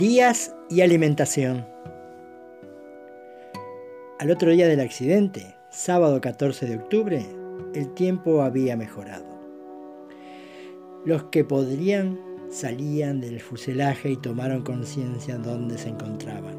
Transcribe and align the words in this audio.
Días 0.00 0.56
y 0.70 0.80
alimentación. 0.80 1.66
Al 4.18 4.30
otro 4.30 4.50
día 4.50 4.66
del 4.66 4.80
accidente, 4.80 5.54
sábado 5.68 6.22
14 6.22 6.64
de 6.64 6.76
octubre, 6.76 7.26
el 7.74 7.92
tiempo 7.92 8.40
había 8.40 8.78
mejorado. 8.78 9.26
Los 11.04 11.24
que 11.24 11.44
podrían 11.44 12.18
salían 12.48 13.20
del 13.20 13.40
fuselaje 13.40 14.12
y 14.12 14.16
tomaron 14.16 14.62
conciencia 14.62 15.36
de 15.36 15.46
dónde 15.46 15.76
se 15.76 15.90
encontraban. 15.90 16.56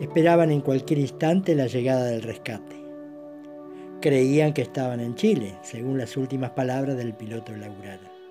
Esperaban 0.00 0.52
en 0.52 0.60
cualquier 0.60 1.00
instante 1.00 1.56
la 1.56 1.66
llegada 1.66 2.04
del 2.04 2.22
rescate. 2.22 2.76
Creían 4.00 4.52
que 4.52 4.62
estaban 4.62 5.00
en 5.00 5.16
Chile, 5.16 5.58
según 5.62 5.98
las 5.98 6.16
últimas 6.16 6.50
palabras 6.50 6.96
del 6.96 7.14
piloto 7.14 7.50
laboral. 7.56 8.21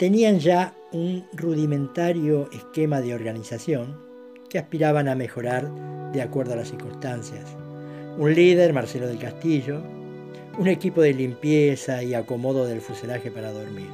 Tenían 0.00 0.38
ya 0.38 0.74
un 0.92 1.26
rudimentario 1.34 2.48
esquema 2.52 3.02
de 3.02 3.14
organización 3.14 4.00
que 4.48 4.58
aspiraban 4.58 5.08
a 5.08 5.14
mejorar 5.14 5.70
de 6.12 6.22
acuerdo 6.22 6.54
a 6.54 6.56
las 6.56 6.70
circunstancias. 6.70 7.44
Un 8.16 8.34
líder, 8.34 8.72
Marcelo 8.72 9.06
del 9.06 9.18
Castillo, 9.18 9.82
un 10.58 10.68
equipo 10.68 11.02
de 11.02 11.12
limpieza 11.12 12.02
y 12.02 12.14
acomodo 12.14 12.64
del 12.64 12.80
fuselaje 12.80 13.30
para 13.30 13.52
dormir. 13.52 13.90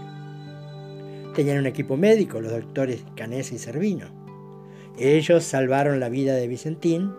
Tenían 1.35 1.59
un 1.59 1.67
equipo 1.67 1.97
médico, 1.97 2.41
los 2.41 2.53
doctores 2.53 3.05
Canese 3.17 3.57
y 3.57 3.59
Servino. 3.59 4.07
Ellos 5.01 5.43
salvaron 5.43 5.99
la 5.99 6.09
vida 6.09 6.35
de 6.35 6.47
Vicentín 6.47 7.11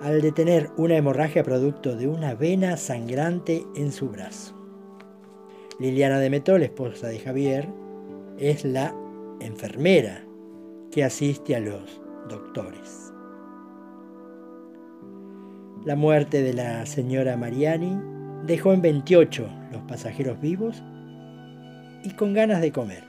al 0.00 0.20
detener 0.20 0.70
una 0.76 0.96
hemorragia 0.96 1.44
producto 1.44 1.94
de 1.94 2.08
una 2.08 2.34
vena 2.34 2.76
sangrante 2.76 3.64
en 3.76 3.92
su 3.92 4.08
brazo. 4.08 4.56
Liliana 5.78 6.18
de 6.18 6.28
Metol, 6.28 6.64
esposa 6.64 7.06
de 7.06 7.20
Javier, 7.20 7.68
es 8.40 8.64
la 8.64 8.94
enfermera 9.40 10.24
que 10.90 11.04
asiste 11.04 11.54
a 11.54 11.60
los 11.60 12.00
doctores. 12.28 13.12
La 15.84 15.94
muerte 15.94 16.42
de 16.42 16.54
la 16.54 16.86
señora 16.86 17.36
Mariani 17.36 18.00
dejó 18.46 18.72
en 18.72 18.80
28 18.80 19.46
los 19.72 19.82
pasajeros 19.82 20.40
vivos 20.40 20.82
y 22.02 22.10
con 22.14 22.32
ganas 22.32 22.62
de 22.62 22.72
comer. 22.72 23.04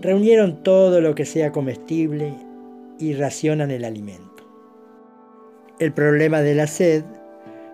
Reunieron 0.00 0.62
todo 0.62 1.02
lo 1.02 1.14
que 1.14 1.26
sea 1.26 1.52
comestible 1.52 2.32
y 2.98 3.12
racionan 3.12 3.70
el 3.70 3.84
alimento. 3.84 4.44
El 5.78 5.92
problema 5.92 6.40
de 6.40 6.54
la 6.54 6.66
sed 6.66 7.04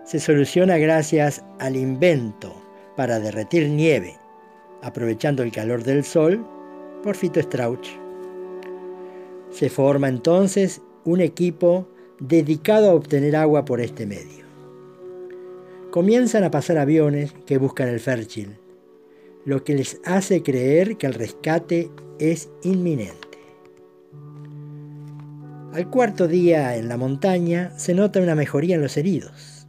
se 0.03 0.19
soluciona 0.19 0.77
gracias 0.77 1.43
al 1.59 1.77
invento 1.77 2.53
para 2.97 3.19
derretir 3.19 3.69
nieve, 3.69 4.17
aprovechando 4.81 5.43
el 5.43 5.51
calor 5.51 5.83
del 5.83 6.03
sol, 6.03 6.45
por 7.03 7.15
Fito 7.15 7.41
Strauch. 7.41 7.87
Se 9.51 9.69
forma 9.69 10.07
entonces 10.07 10.81
un 11.05 11.21
equipo 11.21 11.87
dedicado 12.19 12.89
a 12.89 12.93
obtener 12.93 13.35
agua 13.35 13.65
por 13.65 13.79
este 13.81 14.05
medio. 14.05 14.45
Comienzan 15.91 16.43
a 16.43 16.51
pasar 16.51 16.77
aviones 16.77 17.33
que 17.45 17.57
buscan 17.57 17.87
el 17.87 17.99
Fértil, 17.99 18.57
lo 19.45 19.63
que 19.63 19.75
les 19.75 20.01
hace 20.03 20.43
creer 20.43 20.97
que 20.97 21.07
el 21.07 21.13
rescate 21.13 21.89
es 22.19 22.49
inminente. 22.63 23.27
Al 25.73 25.89
cuarto 25.89 26.27
día 26.27 26.75
en 26.75 26.89
la 26.89 26.97
montaña 26.97 27.71
se 27.77 27.93
nota 27.93 28.19
una 28.19 28.35
mejoría 28.35 28.75
en 28.75 28.81
los 28.81 28.97
heridos. 28.97 29.67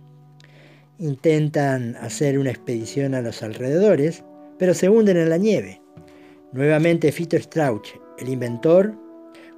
Intentan 0.98 1.96
hacer 1.96 2.38
una 2.38 2.50
expedición 2.50 3.14
a 3.14 3.20
los 3.20 3.42
alrededores, 3.42 4.24
pero 4.58 4.74
se 4.74 4.88
hunden 4.88 5.16
en 5.16 5.30
la 5.30 5.36
nieve. 5.36 5.80
Nuevamente 6.52 7.12
Fito 7.12 7.36
Strauch, 7.36 7.88
el 8.18 8.28
inventor, 8.28 8.94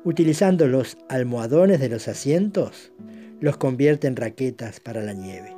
utilizando 0.05 0.67
los 0.67 0.97
almohadones 1.09 1.81
de 1.81 1.89
los 1.89 2.09
asientos, 2.09 2.93
los 3.41 3.57
convierte 3.57 4.07
en 4.07 4.17
raquetas 4.17 4.81
para 4.81 5.01
la 5.03 5.13
nieve. 5.13 5.57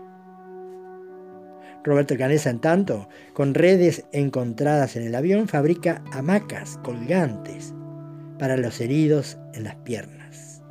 Roberto 1.85 2.17
Canesa, 2.17 2.51
en 2.51 2.61
tanto, 2.61 3.09
con 3.33 3.55
redes 3.55 4.05
encontradas 4.13 4.95
en 4.97 5.03
el 5.03 5.15
avión, 5.15 5.49
fabrica 5.49 6.05
hamacas 6.13 6.79
colgantes 6.85 7.75
para 8.39 8.57
los 8.57 8.81
heridos 8.81 9.37
en 9.55 9.65
las 9.65 9.75
piernas. 9.77 10.63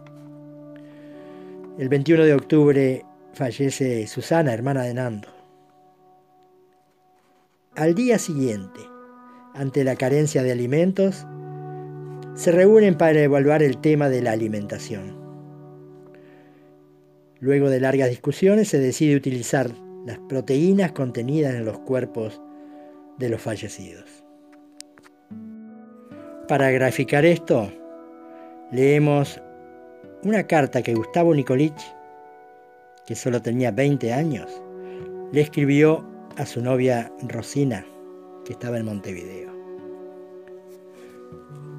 El 1.77 1.89
21 1.89 2.23
de 2.23 2.33
octubre 2.33 3.05
fallece 3.33 4.07
Susana, 4.07 4.53
hermana 4.53 4.83
de 4.83 4.93
Nando. 4.93 5.40
Al 7.75 7.95
día 7.95 8.19
siguiente, 8.19 8.81
ante 9.53 9.85
la 9.85 9.95
carencia 9.95 10.43
de 10.43 10.51
alimentos, 10.51 11.25
se 12.35 12.51
reúnen 12.51 12.97
para 12.97 13.21
evaluar 13.21 13.63
el 13.63 13.77
tema 13.77 14.09
de 14.09 14.21
la 14.21 14.33
alimentación. 14.33 15.15
Luego 17.39 17.69
de 17.69 17.79
largas 17.79 18.09
discusiones 18.09 18.67
se 18.67 18.77
decide 18.77 19.15
utilizar 19.15 19.71
las 20.05 20.19
proteínas 20.19 20.91
contenidas 20.91 21.55
en 21.55 21.63
los 21.63 21.79
cuerpos 21.79 22.41
de 23.17 23.29
los 23.29 23.41
fallecidos. 23.41 24.25
Para 26.49 26.71
graficar 26.71 27.23
esto, 27.23 27.71
leemos 28.73 29.41
una 30.25 30.45
carta 30.45 30.81
que 30.81 30.93
Gustavo 30.93 31.33
Nicolich, 31.33 31.81
que 33.05 33.15
solo 33.15 33.41
tenía 33.41 33.71
20 33.71 34.11
años, 34.11 34.61
le 35.31 35.39
escribió 35.39 36.10
a 36.41 36.45
su 36.47 36.59
novia 36.59 37.13
Rosina, 37.27 37.85
que 38.43 38.53
estaba 38.53 38.79
en 38.79 38.85
Montevideo. 38.85 39.51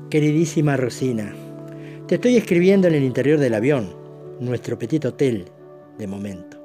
Queridísima 0.08 0.76
Rosina, 0.76 1.34
te 2.06 2.14
estoy 2.14 2.36
escribiendo 2.36 2.86
en 2.86 2.94
el 2.94 3.02
interior 3.02 3.40
del 3.40 3.54
avión, 3.54 3.92
nuestro 4.38 4.78
petit 4.78 5.04
hotel, 5.04 5.46
de 5.98 6.06
momento. 6.06 6.58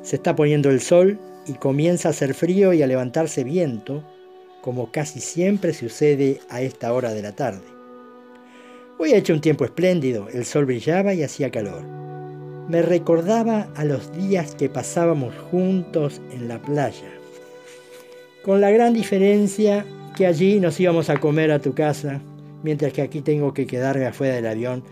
Se 0.00 0.16
está 0.16 0.34
poniendo 0.34 0.70
el 0.70 0.80
sol 0.80 1.18
y 1.46 1.52
comienza 1.52 2.08
a 2.08 2.12
hacer 2.12 2.32
frío 2.32 2.72
y 2.72 2.82
a 2.82 2.86
levantarse 2.86 3.44
viento, 3.44 4.02
como 4.62 4.90
casi 4.90 5.20
siempre 5.20 5.74
sucede 5.74 6.40
a 6.48 6.62
esta 6.62 6.90
hora 6.94 7.12
de 7.12 7.20
la 7.20 7.32
tarde. 7.32 7.66
Hoy 8.98 9.12
ha 9.12 9.18
hecho 9.18 9.34
un 9.34 9.42
tiempo 9.42 9.66
espléndido, 9.66 10.28
el 10.32 10.46
sol 10.46 10.64
brillaba 10.64 11.12
y 11.12 11.22
hacía 11.22 11.50
calor. 11.50 11.99
Me 12.70 12.82
recordaba 12.82 13.66
a 13.74 13.84
los 13.84 14.12
días 14.12 14.54
que 14.54 14.68
pasábamos 14.68 15.34
juntos 15.50 16.20
en 16.30 16.46
la 16.46 16.62
playa, 16.62 17.10
con 18.44 18.60
la 18.60 18.70
gran 18.70 18.94
diferencia 18.94 19.84
que 20.16 20.24
allí 20.24 20.60
nos 20.60 20.78
íbamos 20.78 21.10
a 21.10 21.16
comer 21.16 21.50
a 21.50 21.58
tu 21.58 21.74
casa, 21.74 22.20
mientras 22.62 22.92
que 22.92 23.02
aquí 23.02 23.22
tengo 23.22 23.52
que 23.54 23.66
quedarme 23.66 24.06
afuera 24.06 24.36
del 24.36 24.46
avión 24.46 24.84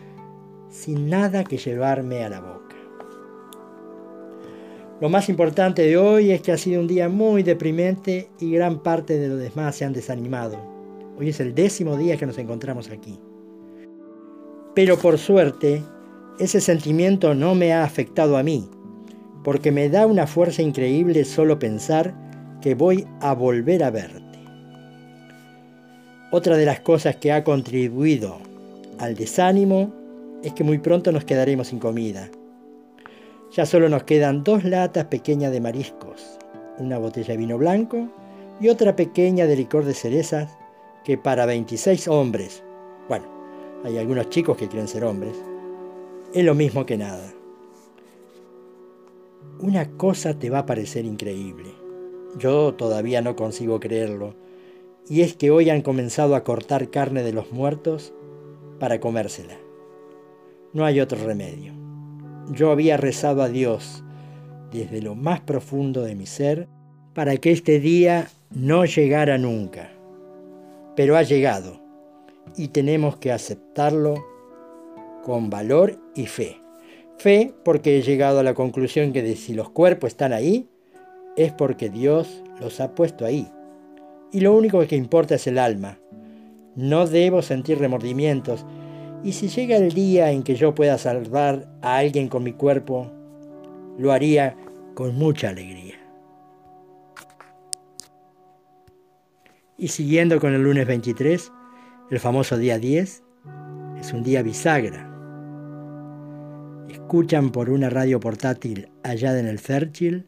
sin 0.69 1.09
nada 1.09 1.45
que 1.45 1.57
llevarme 1.57 2.25
a 2.25 2.29
la 2.29 2.41
boca. 2.41 2.75
Lo 5.01 5.09
más 5.09 5.29
importante 5.29 5.83
de 5.83 5.97
hoy 5.99 6.33
es 6.33 6.43
que 6.43 6.51
ha 6.51 6.59
sido 6.59 6.81
un 6.81 6.89
día 6.89 7.09
muy 7.09 7.45
deprimente 7.45 8.29
y 8.41 8.51
gran 8.51 8.83
parte 8.83 9.21
de 9.21 9.29
los 9.29 9.39
demás 9.39 9.77
se 9.77 9.85
han 9.85 9.93
desanimado. 9.93 10.59
Hoy 11.17 11.29
es 11.29 11.39
el 11.39 11.55
décimo 11.55 11.97
día 11.97 12.17
que 12.17 12.27
nos 12.27 12.39
encontramos 12.39 12.91
aquí. 12.91 13.21
Pero 14.75 14.99
por 14.99 15.17
suerte, 15.17 15.81
ese 16.39 16.61
sentimiento 16.61 17.35
no 17.35 17.55
me 17.55 17.73
ha 17.73 17.83
afectado 17.83 18.37
a 18.37 18.43
mí, 18.43 18.69
porque 19.43 19.73
me 19.73 19.89
da 19.89 20.07
una 20.07 20.27
fuerza 20.27 20.63
increíble 20.63 21.25
solo 21.25 21.59
pensar 21.59 22.15
que 22.61 22.75
voy 22.75 23.07
a 23.21 23.35
volver 23.35 23.83
a 23.83 23.91
verte. 23.91 24.39
Otra 26.31 26.57
de 26.57 26.67
las 26.67 26.81
cosas 26.81 27.17
que 27.17 27.33
ha 27.33 27.43
contribuido 27.43 28.39
al 28.99 29.15
desánimo 29.15 29.93
es 30.43 30.53
que 30.53 30.65
muy 30.65 30.79
pronto 30.79 31.11
nos 31.11 31.25
quedaremos 31.25 31.69
sin 31.69 31.79
comida. 31.79 32.29
Ya 33.57 33.65
solo 33.65 33.89
nos 33.89 34.05
quedan 34.05 34.45
dos 34.45 34.63
latas 34.63 35.07
pequeñas 35.07 35.53
de 35.53 35.61
mariscos, 35.61 36.39
una 36.79 36.99
botella 36.99 37.29
de 37.29 37.39
vino 37.39 37.59
blanco 37.59 38.09
y 38.61 38.69
otra 38.69 38.95
pequeña 38.95 39.47
de 39.47 39.57
licor 39.57 39.85
de 39.85 39.95
cerezas 39.95 40.57
que 41.05 41.17
para 41.17 41.47
26 41.47 42.07
hombres, 42.09 42.63
bueno, 43.09 43.25
hay 43.85 43.97
algunos 43.97 44.29
chicos 44.29 44.57
que 44.57 44.69
quieren 44.69 44.89
ser 44.89 45.05
hombres, 45.05 45.35
es 46.35 46.45
lo 46.45 46.55
mismo 46.55 46.85
que 46.87 46.97
nada. 46.97 47.33
Una 49.61 49.91
cosa 49.97 50.39
te 50.39 50.51
va 50.51 50.61
a 50.61 50.67
parecer 50.67 51.05
increíble. 51.05 51.71
Yo 52.39 52.75
todavía 52.75 53.23
no 53.23 53.35
consigo 53.35 53.81
creerlo. 53.81 54.35
Y 55.09 55.23
es 55.23 55.35
que 55.35 55.51
hoy 55.51 55.71
han 55.71 55.83
comenzado 55.83 56.37
a 56.37 56.45
cortar 56.45 56.91
carne 56.91 57.23
de 57.23 57.33
los 57.33 57.51
muertos 57.51 58.13
para 58.79 59.01
comérsela. 59.01 59.57
No 60.75 60.85
hay 60.85 61.01
otro 61.01 61.25
remedio. 61.25 61.73
Yo 62.53 62.71
había 62.71 62.97
rezado 62.97 63.43
a 63.43 63.49
Dios 63.49 64.05
desde 64.71 65.01
lo 65.01 65.15
más 65.15 65.41
profundo 65.41 66.03
de 66.03 66.15
mi 66.15 66.27
ser 66.27 66.69
para 67.15 67.37
que 67.39 67.53
este 67.53 67.81
día 67.81 68.29
no 68.51 68.85
llegara 68.85 69.39
nunca. 69.39 69.91
Pero 70.95 71.17
ha 71.17 71.23
llegado 71.23 71.81
y 72.57 72.69
tenemos 72.69 73.17
que 73.17 73.33
aceptarlo 73.33 74.25
con 75.25 75.51
valor 75.51 75.99
y 76.19 76.27
fe. 76.27 76.61
Fe 77.17 77.55
porque 77.65 77.99
he 77.99 78.03
llegado 78.03 78.41
a 78.41 78.43
la 78.43 78.55
conclusión 78.55 79.13
que 79.13 79.23
de 79.23 79.37
si 79.37 79.55
los 79.55 79.71
cuerpos 79.71 80.09
están 80.09 80.33
ahí, 80.33 80.69
es 81.37 81.53
porque 81.53 81.89
Dios 81.89 82.43
los 82.61 82.81
ha 82.81 82.95
puesto 82.95 83.25
ahí. 83.25 83.49
Y 84.33 84.41
lo 84.41 84.55
único 84.55 84.85
que 84.87 84.97
importa 84.97 85.37
es 85.37 85.47
el 85.47 85.59
alma. 85.59 85.99
No 86.75 87.07
debo 87.07 87.41
sentir 87.41 87.79
remordimientos. 87.79 88.67
Y 89.23 89.33
si 89.33 89.49
llega 89.49 89.77
el 89.77 89.93
día 89.93 90.31
en 90.33 90.43
que 90.43 90.57
yo 90.57 90.75
pueda 90.75 90.99
salvar 90.99 91.69
a 91.83 91.97
alguien 91.97 92.29
con 92.29 92.43
mi 92.43 92.53
cuerpo, 92.53 93.11
lo 93.97 94.13
haría 94.13 94.57
con 94.95 95.15
mucha 95.15 95.51
alegría. 95.51 95.95
Y 99.77 99.89
siguiendo 99.89 100.41
con 100.41 100.53
el 100.55 100.63
lunes 100.63 100.87
23, 100.87 101.53
el 102.11 102.19
famoso 102.19 102.59
día 102.59 102.79
10, 102.79 103.23
es 104.01 104.13
un 104.13 104.25
día 104.25 104.43
bisagra. 104.43 105.18
Escuchan 106.89 107.51
por 107.51 107.71
una 107.71 107.91
radio 107.91 108.19
portátil 108.19 108.91
allá 109.03 109.39
en 109.39 109.47
el 109.47 109.59
Fairchild 109.59 110.25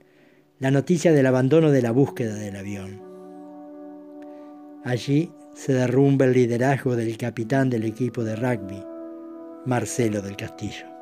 la 0.58 0.70
noticia 0.70 1.12
del 1.12 1.26
abandono 1.26 1.70
de 1.70 1.80
la 1.80 1.90
búsqueda 1.90 2.34
del 2.34 2.56
avión. 2.56 3.02
Allí 4.84 5.32
se 5.54 5.72
derrumba 5.72 6.26
el 6.26 6.34
liderazgo 6.34 6.96
del 6.96 7.16
capitán 7.16 7.70
del 7.70 7.84
equipo 7.84 8.24
de 8.24 8.36
rugby, 8.36 8.82
Marcelo 9.64 10.20
del 10.20 10.36
Castillo. 10.36 10.99